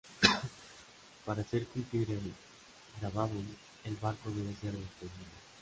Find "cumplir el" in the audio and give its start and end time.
1.67-2.33